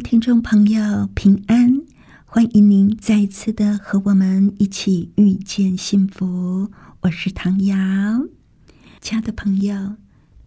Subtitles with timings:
[0.00, 1.80] 听众朋友，平安！
[2.26, 6.70] 欢迎您再一次的和我们一起遇见幸福。
[7.00, 7.76] 我是唐瑶，
[9.00, 9.94] 亲爱的朋友，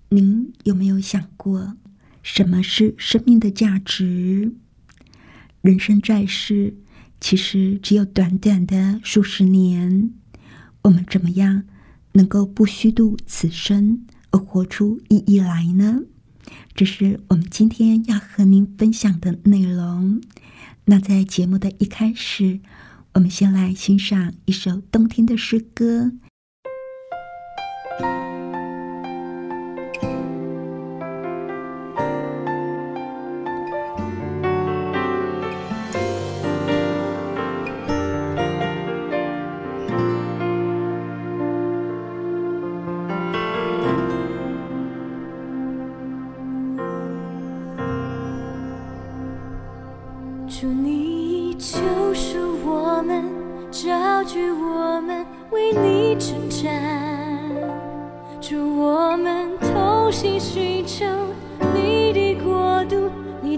[0.09, 1.75] 您有没有想过
[2.21, 4.53] 什么是生命的价值？
[5.61, 6.77] 人生在世，
[7.19, 10.11] 其实只有短短的数十年，
[10.83, 11.63] 我们怎么样
[12.11, 16.01] 能够不虚度此生，而活出意义来呢？
[16.75, 20.21] 这是我们今天要和您分享的内容。
[20.85, 22.59] 那在节目的一开始，
[23.13, 26.11] 我们先来欣赏一首动听的诗歌。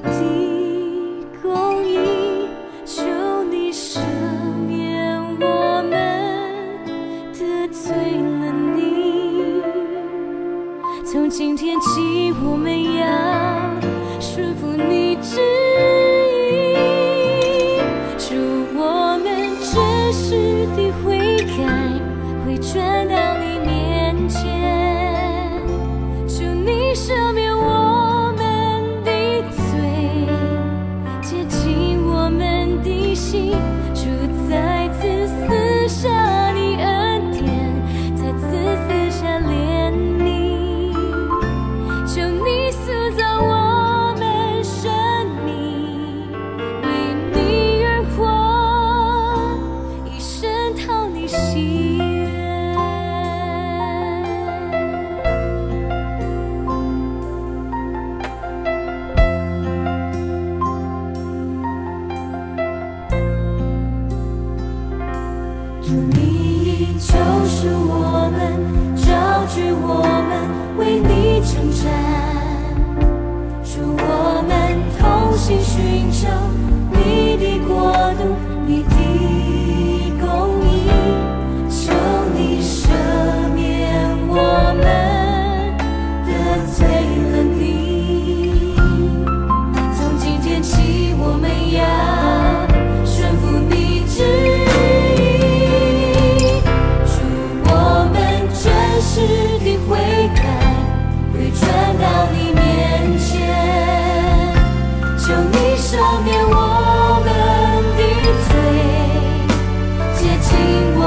[0.04, 0.41] 度，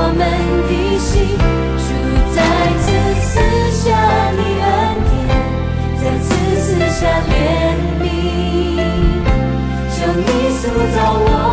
[0.07, 0.21] 我们
[0.69, 1.13] 的心
[1.81, 1.89] 住
[2.35, 2.37] 在
[2.79, 2.85] 此，
[3.25, 3.33] 赐
[3.73, 3.83] 下
[4.33, 4.69] 你恩
[5.09, 5.17] 典，
[5.99, 6.27] 在此
[6.61, 7.33] 赐下怜
[8.03, 8.05] 悯，
[9.97, 10.63] 求你塑
[10.95, 11.44] 造我。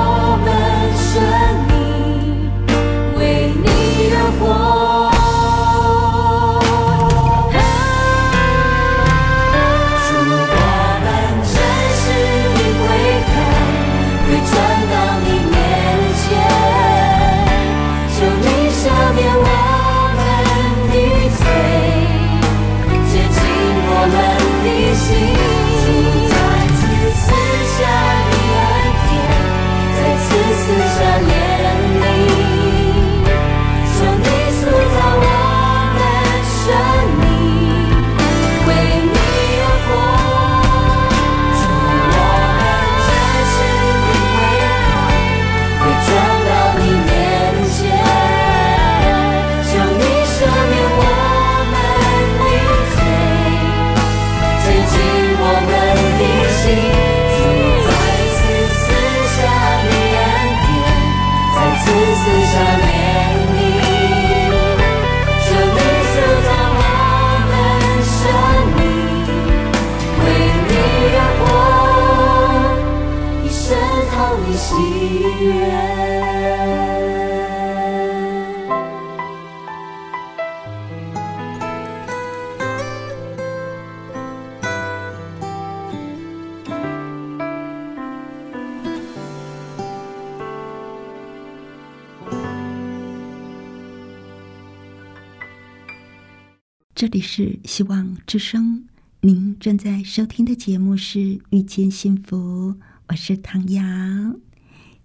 [97.02, 98.88] 这里是希望之声，
[99.22, 101.18] 您正在收听的节目是
[101.50, 102.76] 《遇见幸福》，
[103.08, 103.82] 我是唐瑶。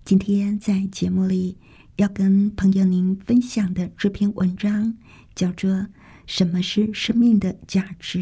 [0.04, 1.56] 今天在节目里
[1.96, 4.98] 要跟朋友您分享的这篇文章
[5.34, 5.70] 叫做
[6.26, 8.19] 《什么是生命的价值》。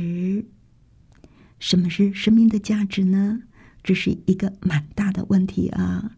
[1.58, 3.40] 什么是生命的价值呢？
[3.82, 6.12] 这是一个蛮大的问题啊。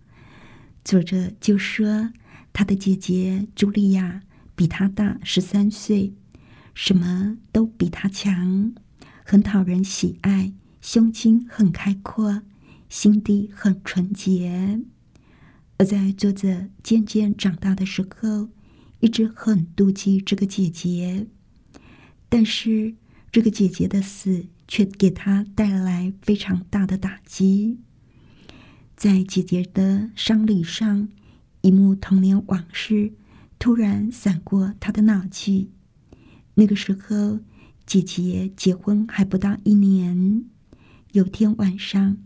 [0.85, 2.12] 作者就说，
[2.52, 4.20] 他的姐姐茱莉亚
[4.55, 6.12] 比他大十三岁。
[6.76, 8.75] 什么都比他强，
[9.25, 10.52] 很讨人喜爱，
[10.82, 12.43] 胸襟很开阔，
[12.90, 14.82] 心地很纯洁。
[15.78, 18.50] 而在作者渐渐长大的时候，
[19.00, 21.26] 一直很妒忌这个姐姐。
[22.28, 22.94] 但是
[23.32, 27.78] 这个姐姐的死却给他带来非常大的打击。
[28.94, 31.08] 在姐姐的丧礼上，
[31.62, 33.14] 一幕童年往事
[33.58, 35.70] 突然闪过他的脑际。
[36.58, 37.41] 那个时候，
[37.85, 40.44] 姐姐结婚还不到一年。
[41.12, 42.17] 有天晚上，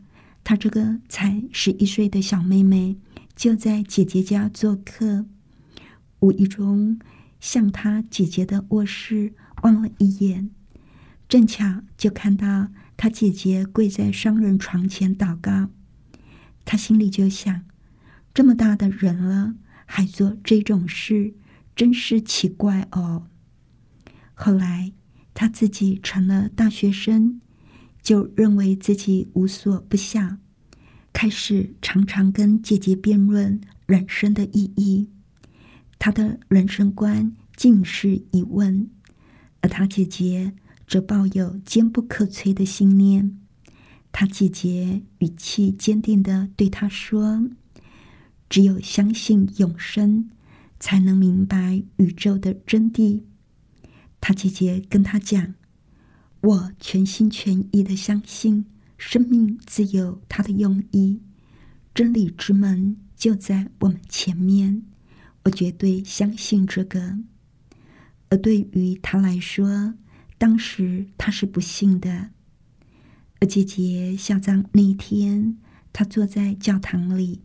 [0.45, 2.97] 她这个才十一岁的小妹妹
[3.35, 5.27] 就在姐姐家做客，
[6.21, 7.01] 无意中
[7.41, 10.51] 向她姐姐的卧室望了一眼，
[11.29, 15.71] 正巧就看到她姐姐跪在双人床前祷告。
[16.65, 17.63] 她心里就想：
[18.33, 19.57] 这么大的人了，
[19.87, 21.35] 还做这种事，
[21.75, 23.27] 真是奇怪哦。
[24.43, 24.91] 后来，
[25.35, 27.43] 他自己成了大学生，
[28.03, 30.39] 就认为自己无所不晓，
[31.13, 35.11] 开始常常跟姐姐辩论人生的意义。
[35.99, 38.89] 他的人生观尽是疑问，
[39.61, 40.55] 而他姐姐
[40.87, 43.39] 则抱有坚不可摧的信念。
[44.11, 47.47] 他姐姐语气坚定的对他说
[48.49, 50.31] ：“只有相信永生，
[50.79, 53.25] 才能明白宇宙的真谛。”
[54.21, 55.55] 他姐姐跟他讲
[56.43, 58.67] ：“我全心全意的相信，
[58.99, 61.21] 生命自有它的用意，
[61.95, 64.83] 真理之门就在我们前面。
[65.45, 67.19] 我绝对相信这个。
[68.29, 69.95] 而对于他来说，
[70.37, 72.29] 当时他是不信的。
[73.41, 75.57] 而姐姐下葬那一天，
[75.95, 77.41] 他坐在教堂里，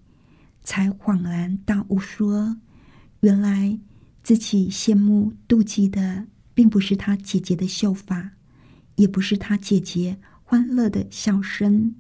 [0.62, 2.58] 才恍然大悟，说：
[3.22, 3.80] 原来
[4.22, 8.32] 自己羡慕妒忌的。”并不是他姐姐的秀发，
[8.96, 11.94] 也不是他姐姐欢乐的笑声，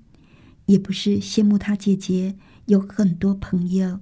[0.65, 2.35] 也不是羡慕他姐姐
[2.65, 3.99] 有很多朋友。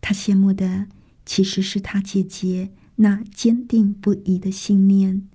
[0.00, 0.88] 他羡慕的
[1.24, 5.28] 其实是他姐姐那坚定不移的信念，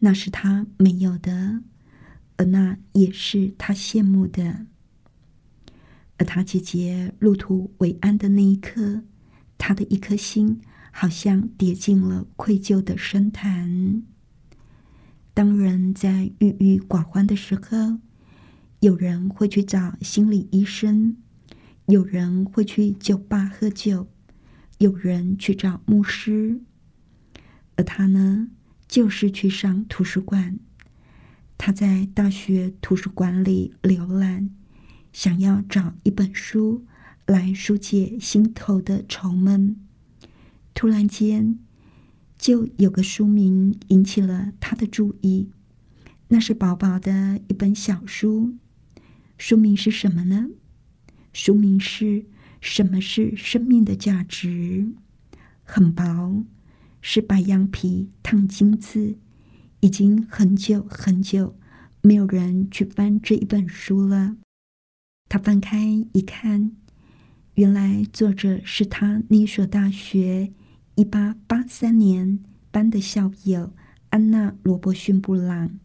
[0.00, 1.62] 那是他没有的，
[2.36, 4.66] 而那也是他羡慕的。
[6.18, 9.02] 而他姐姐入土为安的那一刻，
[9.56, 10.60] 他的一颗心。
[10.90, 14.02] 好像跌进了愧疚的深潭。
[15.34, 17.98] 当人在郁郁寡欢的时候，
[18.80, 21.16] 有人会去找心理医生，
[21.86, 24.08] 有人会去酒吧喝酒，
[24.78, 26.60] 有人去找牧师，
[27.76, 28.48] 而他呢，
[28.88, 30.58] 就是去上图书馆。
[31.56, 34.50] 他在大学图书馆里浏览，
[35.12, 36.84] 想要找一本书
[37.26, 39.76] 来疏解心头的愁闷。
[40.78, 41.58] 突然间，
[42.38, 45.50] 就有个书名引起了他的注意。
[46.28, 48.54] 那是薄薄的一本小书，
[49.36, 50.50] 书名是什么呢？
[51.32, 52.04] 书名是
[52.60, 54.48] 《什么是生命的价值》。
[55.64, 56.44] 很薄，
[57.02, 59.18] 是白羊皮烫金字，
[59.80, 61.56] 已经很久很久
[62.02, 64.36] 没有人去翻这一本书了。
[65.28, 66.70] 他翻开一看，
[67.54, 70.52] 原来作者是他那所大学。
[70.98, 72.40] 一八八三年
[72.72, 73.72] 班的校友
[74.10, 75.78] 安娜·罗伯逊·布朗。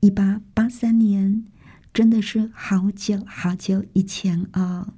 [0.00, 1.46] 一八八三年，
[1.94, 4.92] 真的是好久好久以前哦。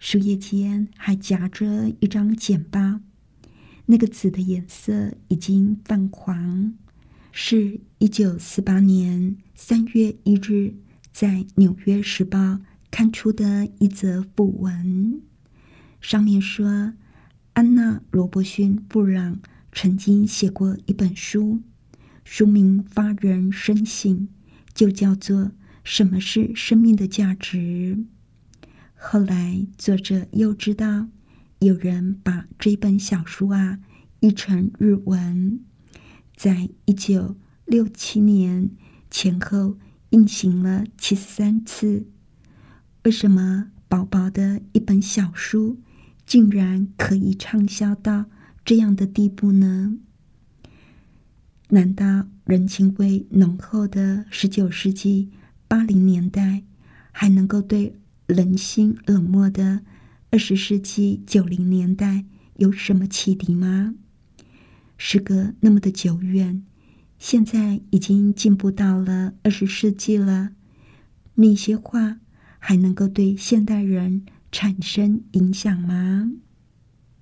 [0.00, 2.98] 书页间还夹着一张简报，
[3.86, 6.74] 那个纸的颜色已经泛黄，
[7.30, 10.74] 是一九四八年三月一日
[11.12, 12.38] 在《纽约时报》
[12.90, 15.22] 刊出的一则讣文，
[16.00, 16.94] 上面说。
[17.54, 19.38] 安娜·罗伯逊·布朗
[19.72, 21.60] 曾经写过一本书，
[22.24, 24.26] 书名发人深省，
[24.72, 25.38] 就叫做
[25.84, 27.58] 《什么是生命的价值》。
[28.94, 31.08] 后来，作者又知道
[31.58, 33.80] 有人把这本小书啊
[34.20, 35.60] 译成日文，
[36.34, 38.70] 在一九六七年
[39.10, 39.76] 前后
[40.10, 42.06] 印行了七十三次。
[43.04, 45.78] 为什么薄薄的一本小书？
[46.26, 48.26] 竟然可以畅销到
[48.64, 49.98] 这样的地步呢？
[51.68, 55.30] 难道人情味浓厚的十九世纪
[55.66, 56.64] 八零年代，
[57.10, 59.80] 还能够对人心冷漠的
[60.30, 62.24] 二十世纪九零年代
[62.56, 63.94] 有什么启迪吗？
[64.98, 66.62] 时隔那么的久远，
[67.18, 70.50] 现在已经进步到了二十世纪了，
[71.36, 72.18] 那些话
[72.58, 76.30] 还能够对现代人产生影响吗？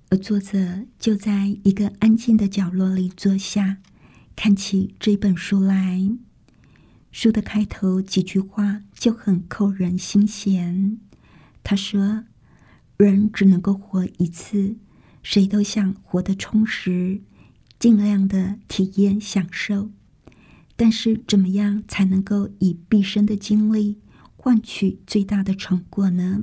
[0.08, 3.78] 而作者就在一个安静的角落里坐下。
[4.34, 6.10] 看起这本书来，
[7.12, 10.98] 书的开头几句话就很扣人心弦。
[11.62, 12.24] 他说
[12.98, 14.76] ：“人只能够活一次，
[15.22, 17.20] 谁都想活得充实，
[17.78, 19.90] 尽量的体验享受。
[20.74, 24.00] 但是，怎么样才能够以毕生的精力
[24.36, 26.42] 换取最大的成果呢？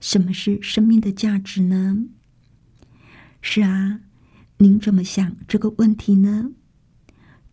[0.00, 2.06] 什么是生命的价值呢？
[3.40, 4.00] 是啊，
[4.58, 6.52] 您怎么想这个问题呢？”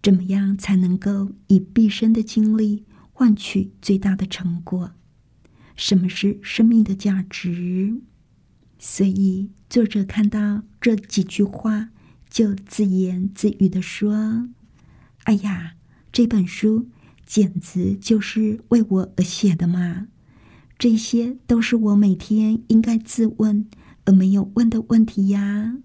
[0.03, 4.91] 怎么样才能够以毕生的精力换取最大的成果？
[5.75, 8.01] 什么是生命的价值？
[8.77, 11.89] 所以作者看到这几句话，
[12.29, 14.47] 就自言自语的说
[15.25, 15.73] ：“哎呀，
[16.11, 16.89] 这本书
[17.25, 20.07] 简直就是为我而写的嘛！
[20.77, 23.67] 这些都是我每天应该自问
[24.05, 25.77] 而没有问的问题呀。”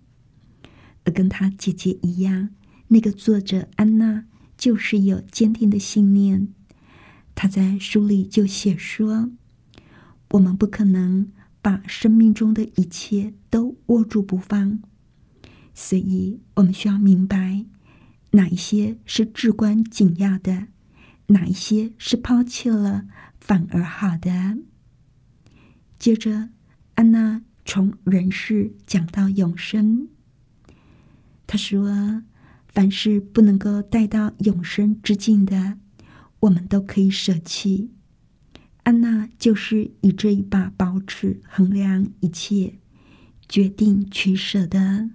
[1.04, 2.50] 而跟他姐姐一样。
[2.92, 4.24] 那个作者安娜
[4.58, 6.48] 就是有坚定的信念，
[7.36, 9.30] 她在书里就写说
[10.32, 11.30] ：“我们不可能
[11.62, 14.80] 把生命中的一切都握住不放，
[15.72, 17.64] 所以我们需要明白
[18.32, 20.66] 哪一些是至关紧要的，
[21.28, 23.06] 哪一些是抛弃了
[23.38, 24.58] 反而好的。”
[26.00, 26.48] 接着，
[26.96, 30.08] 安娜从人世讲到永生，
[31.46, 32.24] 她说。
[32.72, 35.76] 凡是不能够带到永生之境的，
[36.38, 37.90] 我们都可以舍弃。
[38.84, 42.78] 安娜就是以这一把宝尺衡量一切，
[43.48, 45.10] 决定取舍的。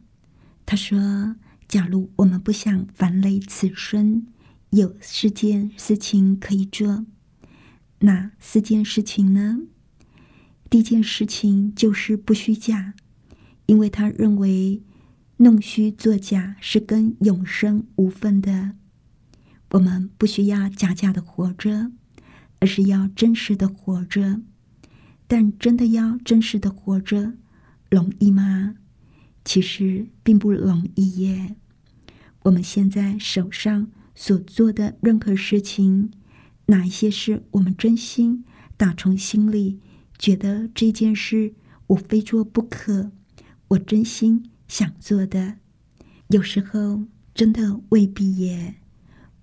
[0.65, 4.27] 她说：“假如我们不想烦累此生，
[4.72, 7.06] 有四件事情可以做。
[8.00, 9.62] 哪四件事情呢？
[10.75, 12.96] 第一件事情就是不虚假，
[13.65, 14.82] 因为他认为。”
[15.39, 18.72] 弄虚作假是跟永生无分的。
[19.72, 21.91] 我们不需要假假的活着，
[22.60, 24.41] 而是要真实的活着。
[25.27, 27.34] 但真的要真实的活着，
[27.89, 28.75] 容易吗？
[29.46, 31.55] 其实并不容易耶。
[32.44, 36.12] 我们现在手上所做的任何事情，
[36.65, 38.44] 哪一些是我们真心
[38.75, 39.79] 打从心里
[40.17, 41.53] 觉得这件事
[41.88, 43.12] 我非做不可？
[43.69, 44.50] 我真心。
[44.67, 45.57] 想做的，
[46.29, 47.03] 有时候
[47.36, 48.77] 真的未必耶。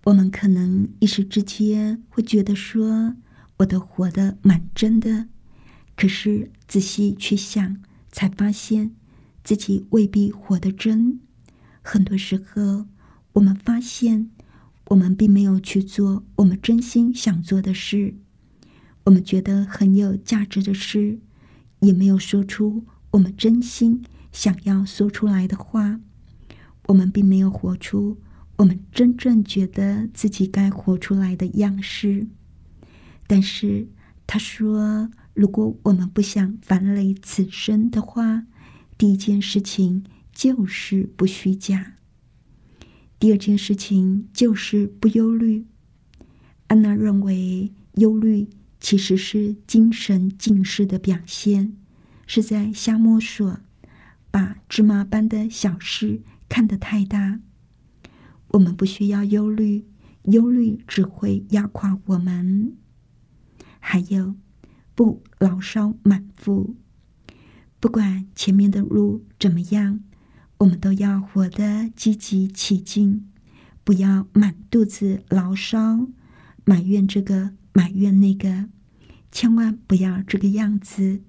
[0.03, 3.15] 我们可能一时之间会觉得说，
[3.59, 5.29] 我都活得蛮真的，
[5.95, 7.77] 可是仔细去想，
[8.11, 8.97] 才发现
[9.45, 11.21] 自己未必活得真。
[11.83, 12.87] 很多时候，
[13.35, 14.29] 我们发现
[14.87, 18.17] 我们并没有去做我们真心想做的事，
[19.05, 21.19] 我们觉得很有价值的事，
[21.81, 24.03] 也没有说出我们真心。
[24.31, 26.01] 想要说出来的话，
[26.87, 28.19] 我们并没有活出
[28.57, 32.27] 我们真正觉得自己该活出来的样式。
[33.27, 33.89] 但是
[34.27, 38.47] 他说，如果我们不想反累此生的话，
[38.97, 41.97] 第一件事情就是不虚假；
[43.19, 45.67] 第二件事情就是不忧虑。
[46.69, 48.49] 安娜认为，忧虑
[48.83, 51.77] 其实是精神近视的表现，
[52.27, 53.61] 是在瞎摸索。
[54.33, 57.39] 把芝麻般的小事看得太大，
[58.49, 59.87] 我们不需要忧虑，
[60.25, 62.77] 忧虑只会压垮我们。
[63.79, 64.35] 还有，
[64.97, 66.75] 不牢骚满腹，
[67.79, 70.01] 不管前面的路怎么样，
[70.59, 73.31] 我们都要活得积极起劲，
[73.85, 76.09] 不要满肚子牢骚，
[76.65, 78.69] 埋怨这个，埋怨那个，
[79.31, 81.23] 千万不要这个样子，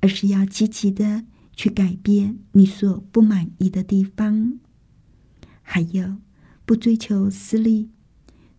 [0.00, 1.24] 而是要积极的。
[1.52, 4.58] 去改变你所不满意的地方，
[5.60, 6.16] 还有
[6.64, 7.90] 不追求私利。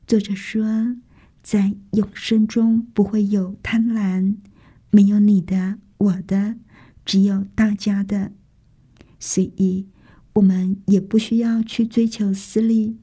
[0.05, 0.97] 作者说，
[1.41, 4.35] 在永生中不会有贪婪，
[4.91, 6.57] 没有你的、我的，
[7.03, 8.33] 只有大家的。
[9.19, 9.87] 所以，
[10.33, 12.97] 我们也不需要去追求私利。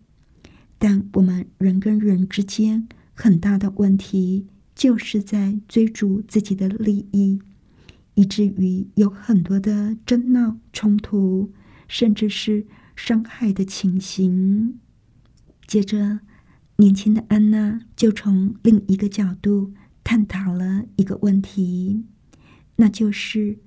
[0.79, 2.89] 但我们人跟人之间
[3.21, 4.47] 很大的问题，
[4.77, 7.41] 就是在追逐自己的利益。
[8.15, 11.53] 以至于有很多的争闹、冲突，
[11.89, 14.79] 甚至是伤害的情形。
[15.67, 16.21] 接着，
[16.77, 19.73] 年轻的安娜就从另一个角度
[20.05, 22.05] 探讨了一个问题，
[22.77, 23.59] 那就是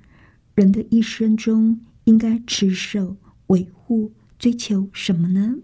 [0.55, 3.17] 人的一生中应该持守、
[3.47, 5.55] 维护、追求什么呢？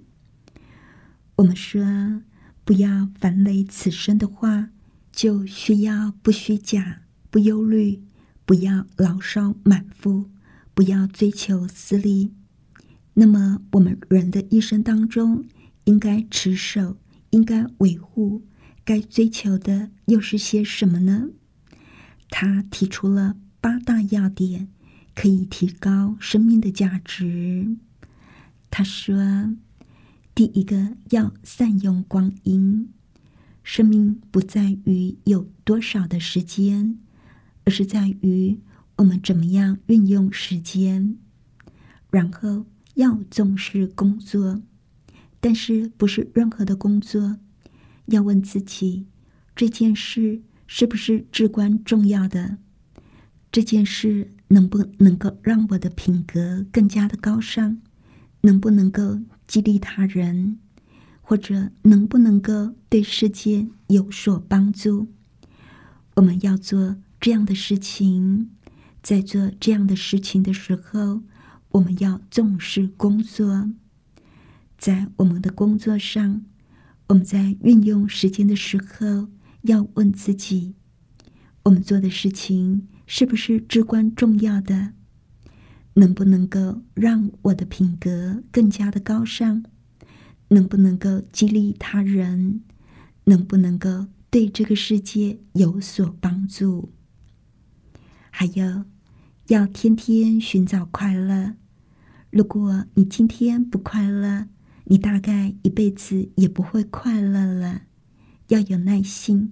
[1.37, 2.21] 我们说，
[2.67, 4.71] 不要烦累此生的话，
[5.13, 8.03] 就需要不虚假、不忧虑，
[8.45, 10.29] 不要牢骚满腹，
[10.73, 12.33] 不要追求私利。
[13.13, 15.45] 那么，我们人的一生当中，
[15.85, 16.97] 应该持守、
[17.29, 18.43] 应该维护、
[18.83, 21.29] 该追求的又是些什么呢？
[22.29, 24.67] 他提出了八大要点，
[25.15, 27.77] 可以提高生命的价值。
[28.69, 29.55] 他说
[30.37, 32.93] ：“第一个要善用光阴，
[33.63, 36.99] 生命不在于有多少的时间，
[37.65, 38.59] 而是在于
[38.97, 41.17] 我们怎么样运用时间。
[42.11, 42.67] 然后。”
[42.97, 44.63] 要重视工作，
[45.39, 47.37] 但是不是任何的工作。
[48.07, 49.05] 要问自己，
[49.55, 52.57] 这件事是不是至关重要的？
[53.51, 57.79] 这件事能不能够让我的品格更加的高尚？
[58.41, 60.57] 能不能够激励他人？
[61.21, 65.07] 或者能不能够对世界有所帮助？
[66.15, 68.49] 我们要做这样的事情，
[69.03, 71.21] 在做这样的事情的时候。
[71.71, 73.69] 我们要重视工作，
[74.77, 76.43] 在我们的工作上，
[77.07, 79.27] 我们在运用时间的时候，
[79.63, 80.73] 要问自己：
[81.63, 84.93] 我们做的事情是不是至关重要的？
[85.97, 89.63] 能不能够让我的品格更加的高尚？
[90.49, 92.61] 能不能够激励他人？
[93.23, 96.91] 能不能够对这个世界有所帮助？
[98.29, 98.85] 还有，
[99.47, 101.55] 要天天寻找快乐。
[102.29, 104.47] 如果你今天不快乐，
[104.85, 107.81] 你大概一辈子也不会快乐了。
[108.49, 109.51] 要有耐心，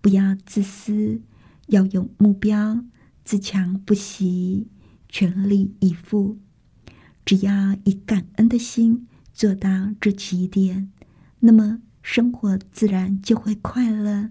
[0.00, 1.22] 不要自私，
[1.68, 2.84] 要有目标，
[3.24, 4.66] 自强不息，
[5.14, 6.40] 全力以赴。
[7.24, 10.90] 只要以感恩的心做到这几点，
[11.38, 14.30] 那么生活自然就会快乐，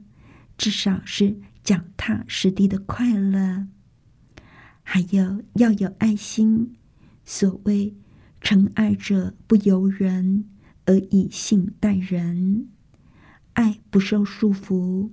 [0.57, 3.67] 至少是脚踏实地的快乐。
[4.83, 6.75] 还有要有爱心。
[7.23, 7.95] 所谓
[8.41, 10.49] “诚爱者不由人，
[10.83, 12.67] 而以信待人”，
[13.53, 15.11] 爱不受束缚，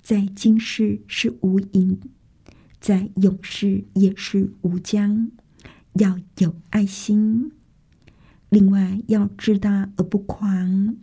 [0.00, 1.98] 在今世是无垠，
[2.80, 5.30] 在勇士也是无疆。
[5.94, 7.52] 要有爱心，
[8.48, 10.96] 另外要志大而不狂，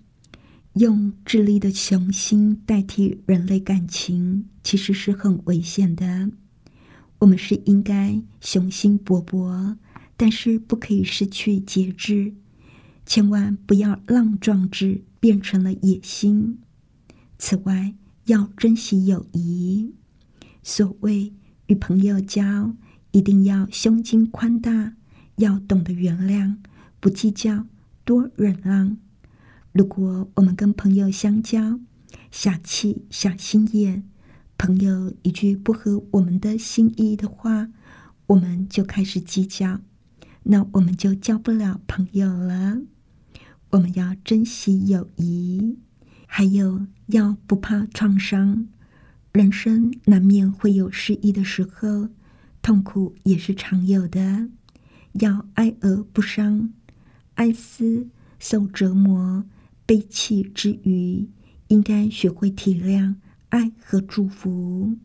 [0.73, 6.31] 用智力的雄心代替人类感情，其实是很危险的。
[7.19, 9.77] 我们是应该雄心勃勃。
[10.17, 12.33] 但是不可以失去节制，
[13.05, 16.59] 千万不要让壮志变成了野心。
[17.37, 17.93] 此外，
[18.27, 19.91] 要珍惜友谊。
[20.63, 21.33] 所谓
[21.67, 22.75] 与朋友交，
[23.11, 24.93] 一定要胸襟宽大，
[25.37, 26.57] 要懂得原谅，
[26.99, 27.65] 不计较，
[28.03, 28.97] 多忍让。
[29.71, 31.79] 如果我们跟朋友相交，
[32.31, 34.03] 小气、小心眼，
[34.57, 37.69] 朋友一句不合我们的心意的话，
[38.27, 39.81] 我们就开始计较。
[40.43, 42.81] 那我们就交不了朋友了。
[43.71, 45.79] 我们要珍惜友谊，
[46.27, 48.67] 还有要不怕创伤。
[49.35, 52.07] 人生难免会有失意的时候，
[52.61, 54.47] 痛苦也是常有的。
[55.19, 56.71] 要爱而不伤，
[57.33, 58.07] 哀思
[58.39, 59.43] 受折磨、
[59.85, 61.27] 悲泣之余，
[61.67, 63.15] 应该学会体谅、
[63.49, 64.95] 爱和祝福。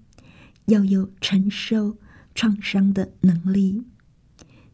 [0.66, 1.98] 要有承受
[2.32, 3.82] 创伤的能力。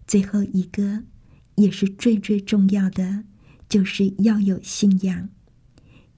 [0.06, 1.04] 最后一个，
[1.54, 3.24] 也是最最重要的，
[3.70, 5.30] 就是要有信仰，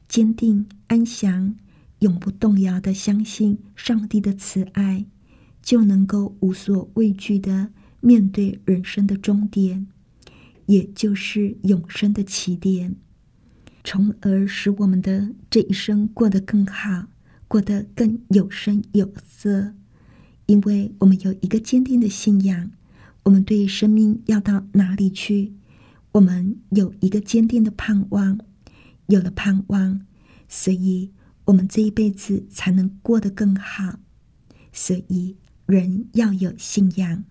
[0.08, 1.54] 坚定安详，
[2.00, 5.06] 永不动摇的相信上帝的慈爱，
[5.62, 9.86] 就能够无所畏惧的面对人生的终点，
[10.66, 12.96] 也就是永生的起点，
[13.82, 17.06] 从而使我们的这一生过得更好，
[17.48, 19.74] 过得更有声有色，
[20.46, 22.70] 因为我们有一个坚定的信仰。
[23.24, 25.52] 我们对生命要到哪里去？
[26.12, 28.38] 我们有一个坚定的盼望，
[29.08, 30.06] 有了盼望，
[30.48, 31.10] 所以
[31.48, 34.00] 我们这一辈子才能过得更好。
[34.70, 37.24] 所以人要有信仰。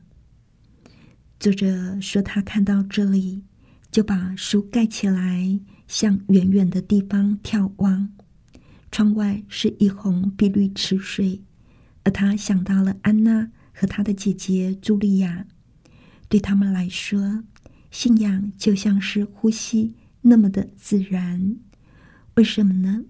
[1.40, 3.44] 作者说，他看到这里，
[3.92, 8.12] 就把书盖起来，向远远的地方眺望。
[8.92, 11.44] 窗外是一泓碧绿池水，
[12.04, 15.46] 而他想到了安娜和她的姐姐茱莉亚。
[16.28, 17.44] 对他们来说，
[17.92, 21.58] 信仰就像是呼吸那么的自然。
[22.34, 23.06] 为什么呢？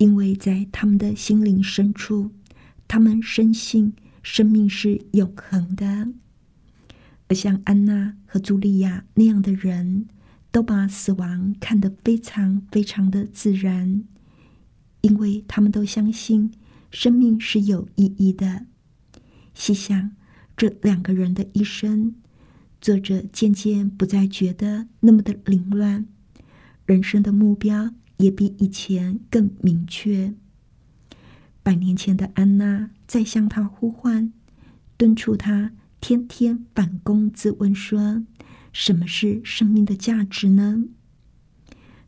[0.00, 2.30] 因为在他们的心灵深处，
[2.88, 6.08] 他们深信生命是永恒的。
[7.28, 10.06] 而像安娜和茱莉亚那样的人，
[10.50, 14.04] 都把死亡看得非常非常的自然，
[15.02, 16.50] 因为他们都相信
[16.90, 18.64] 生命是有意义的。
[19.52, 20.12] 细想
[20.56, 22.14] 这两个人的一生，
[22.80, 26.06] 作者渐渐不再觉得那么的凌乱，
[26.86, 30.34] 人生的目标也比以前更明确。
[31.62, 34.32] 百年前的安娜在向他呼唤，
[34.96, 35.72] 敦促他。
[36.00, 38.24] 天天反躬自问：说
[38.72, 40.84] 什么是生命的价值呢？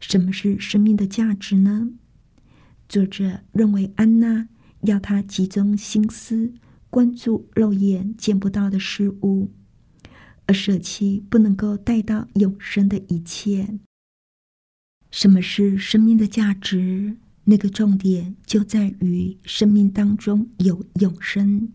[0.00, 1.90] 什么是生命的价值呢？
[2.88, 4.48] 作者认为，安娜
[4.82, 6.54] 要他集中心思
[6.88, 9.50] 关注肉眼见不到的事物，
[10.46, 13.78] 而舍弃不能够带到永生的一切。
[15.12, 17.18] 什么是生命的价值？
[17.44, 21.68] 那个重点就在于生命当中有永生，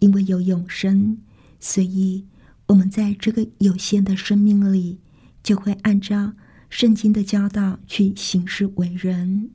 [0.00, 1.16] 因为有永生。
[1.58, 2.26] 所以，
[2.66, 5.00] 我们在这个有限的生命里，
[5.42, 6.34] 就会按照
[6.68, 9.50] 圣经的教导去行事为人。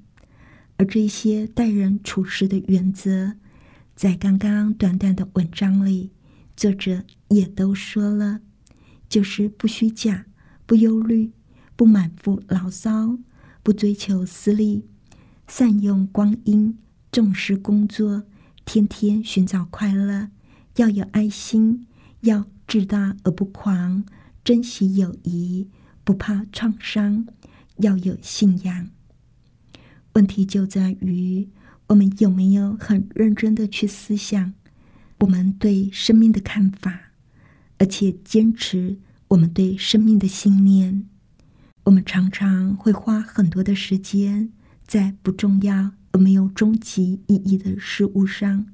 [0.78, 3.36] 而这些待人处事的原则，
[3.96, 6.10] 在刚刚短短的文章里，
[6.58, 8.42] 作者也都说了，
[9.08, 10.26] 就是不虚假、
[10.66, 11.32] 不忧虑、
[11.76, 13.18] 不满腹牢骚、
[13.64, 14.86] 不追求私利、
[15.48, 16.78] 善用光阴、
[17.12, 18.24] 重视工作、
[18.66, 20.30] 天天寻找快乐、
[20.76, 21.88] 要有爱心。
[22.22, 24.04] 要志大而不狂，
[24.44, 25.68] 珍惜友谊，
[26.04, 27.28] 不怕创伤，
[27.78, 28.90] 要有信仰。
[30.14, 31.48] 问题就在于
[31.86, 34.56] 我们有没有很认真的去思想
[35.20, 37.12] 我们对生命的看法，
[37.78, 41.08] 而且坚持我们对生命的信念。
[41.86, 44.52] 我们常常会花很多的时间
[44.86, 48.68] 在不重要而没有终极意义的事物上，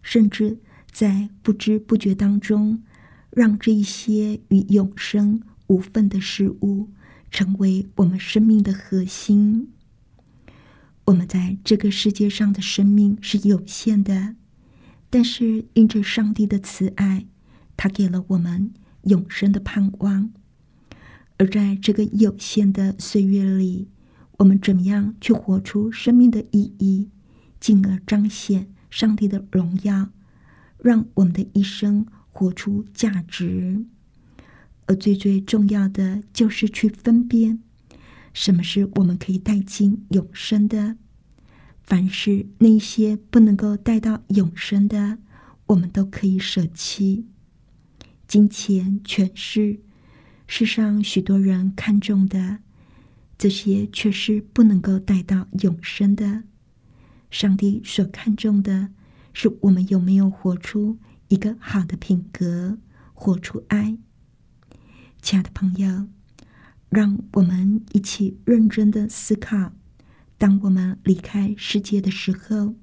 [0.00, 0.58] 甚至
[0.90, 2.82] 在不知不觉当中。
[3.30, 6.88] 让这一些与永生无分的事物
[7.30, 9.68] 成为我们生命的核心。
[11.04, 14.34] 我们在这个世界上的生命是有限的，
[15.08, 17.26] 但是因着上帝的慈爱，
[17.76, 20.32] 他给了我们永生的盼望。
[21.38, 23.88] 而在这个有限的岁月里，
[24.36, 27.08] 我们怎么样去活出生命的意义，
[27.58, 30.10] 进而彰显上帝的荣耀，
[30.76, 32.06] 让我们的一生。
[32.30, 33.84] 活出价值，
[34.86, 37.58] 而最最重要的就是去分辨
[38.32, 40.96] 什么是我们可以带进永生的，
[41.82, 45.18] 凡是那些不能够带到永生的，
[45.66, 47.26] 我们都可以舍弃。
[48.28, 49.80] 金钱、权势，
[50.50, 52.58] 世上许多人看重的，
[53.36, 56.44] 这些却是不能够带到永生的。
[57.30, 58.88] 上帝所看重的，
[59.34, 60.98] 是我们有没有活出。
[61.28, 62.78] 一个好的品格，
[63.12, 63.98] 活出爱。
[65.20, 66.08] 亲爱的朋友，
[66.88, 69.74] 让我们一起认真的思考：
[70.38, 72.74] 当我们离开世界的时候，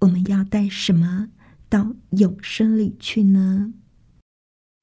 [0.00, 1.28] 我们要带什么
[1.68, 3.72] 到永生里去呢？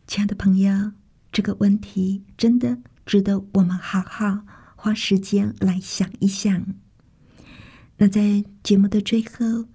[0.07, 0.93] 亲爱的朋友，
[1.33, 4.45] 这个问题真的值得我们好好
[4.77, 6.65] 花时间来想一想。
[7.97, 9.65] 那在节目的最后。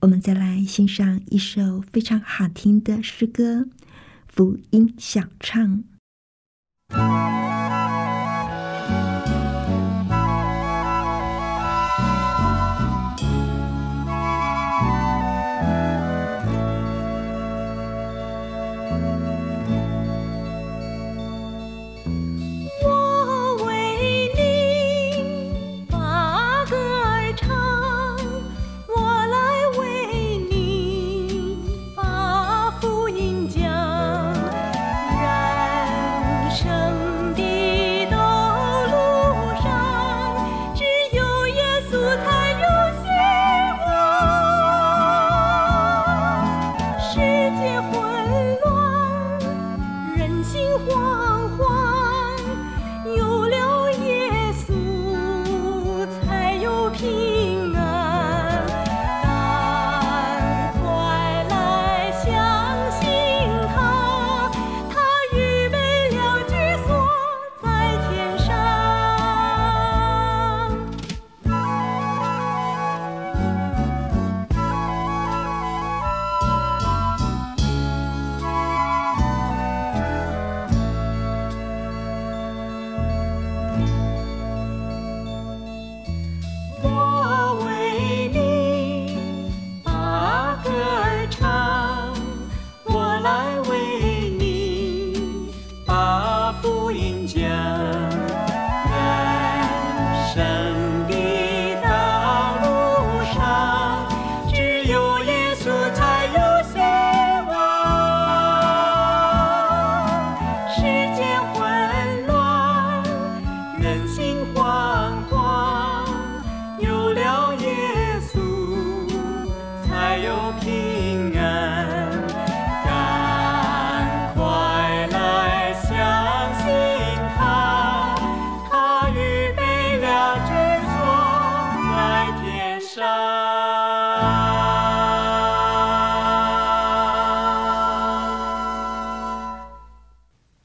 [0.00, 3.62] 我们再来欣赏一首非常好听的诗歌
[4.28, 5.82] 《福音小唱》。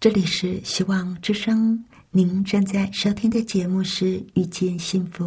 [0.04, 5.24] 这里是希望之声，您正在收听的节目是《遇见幸福》，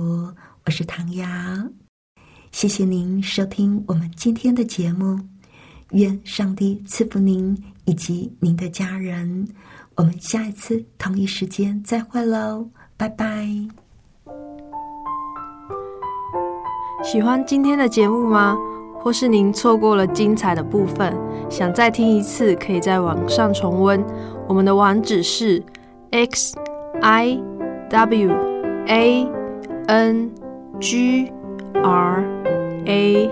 [0.67, 1.27] 我是唐瑶。
[2.53, 5.19] 谢谢您收听我们今天的节目，
[5.93, 9.49] 愿上帝赐福您以及您的家人。
[9.95, 13.49] 我们下一次同一时间再会喽，拜拜。
[17.03, 18.55] 喜欢今天的节目吗？
[19.01, 21.17] 或是您错过了精彩的部分，
[21.49, 24.05] 想再听一次，可以在网上重温。
[24.49, 25.63] 我们的网址是
[26.11, 26.57] x
[27.03, 27.39] i
[27.91, 28.31] w
[28.87, 29.29] a
[29.87, 30.31] n
[30.81, 31.33] g
[31.75, 32.25] r
[32.85, 33.31] a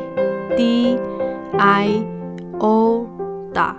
[0.57, 0.99] d
[1.57, 2.03] i
[2.59, 3.07] o
[3.53, 3.77] 打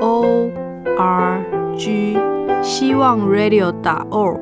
[0.00, 0.50] o
[0.98, 1.42] r
[1.76, 2.18] g
[2.62, 4.40] 希望 radio 打 org，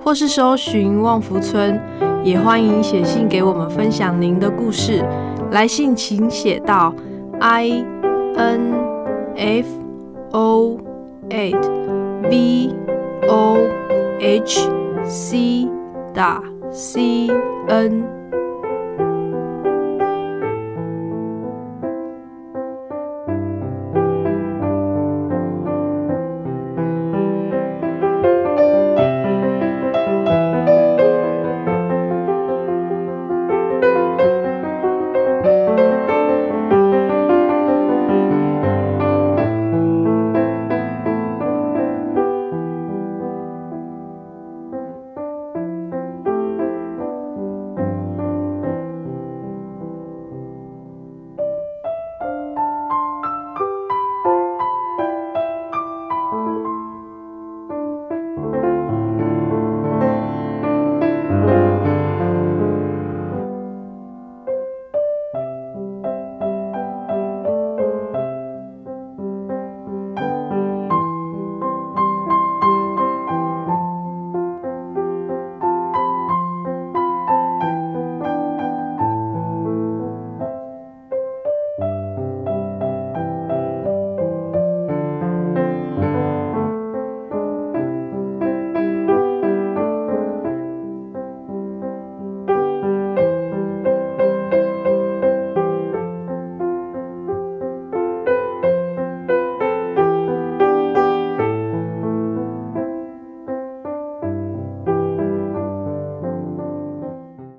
[0.00, 1.78] 或是搜寻旺福村，
[2.24, 5.04] 也欢迎写信给我们分享您的故事。
[5.50, 6.94] 来信请写到
[7.38, 7.84] i
[8.36, 8.72] n
[9.36, 9.66] f
[10.32, 10.78] o
[11.30, 11.64] eight
[12.30, 12.74] v
[13.28, 13.56] o
[14.20, 14.68] h
[15.04, 15.68] c
[16.14, 17.30] 打 c
[17.68, 18.15] n。